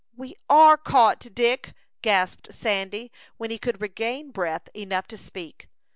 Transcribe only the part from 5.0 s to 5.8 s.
to speak.